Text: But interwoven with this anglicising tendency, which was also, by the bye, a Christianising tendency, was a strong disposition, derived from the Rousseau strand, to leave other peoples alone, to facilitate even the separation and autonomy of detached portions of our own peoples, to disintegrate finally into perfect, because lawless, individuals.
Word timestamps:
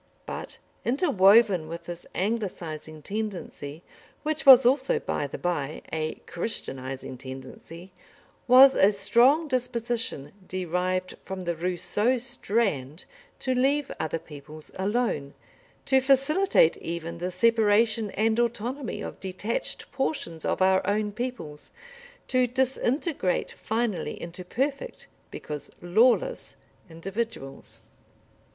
But 0.25 0.57
interwoven 0.83 1.67
with 1.67 1.83
this 1.83 2.07
anglicising 2.15 3.03
tendency, 3.03 3.83
which 4.23 4.47
was 4.47 4.65
also, 4.65 4.97
by 4.97 5.27
the 5.27 5.37
bye, 5.37 5.83
a 5.93 6.15
Christianising 6.25 7.19
tendency, 7.19 7.91
was 8.47 8.73
a 8.73 8.91
strong 8.93 9.47
disposition, 9.47 10.31
derived 10.47 11.17
from 11.23 11.41
the 11.41 11.55
Rousseau 11.55 12.17
strand, 12.17 13.05
to 13.41 13.53
leave 13.53 13.91
other 13.99 14.17
peoples 14.17 14.71
alone, 14.73 15.35
to 15.85 16.01
facilitate 16.01 16.77
even 16.77 17.19
the 17.19 17.29
separation 17.29 18.09
and 18.09 18.39
autonomy 18.39 19.01
of 19.03 19.19
detached 19.19 19.91
portions 19.91 20.45
of 20.45 20.63
our 20.63 20.81
own 20.87 21.11
peoples, 21.11 21.69
to 22.27 22.47
disintegrate 22.47 23.51
finally 23.51 24.19
into 24.19 24.43
perfect, 24.43 25.05
because 25.29 25.69
lawless, 25.79 26.55
individuals. 26.89 27.83